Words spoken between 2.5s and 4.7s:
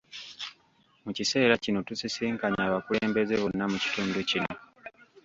abakulembeze bonna mu kitundu kino.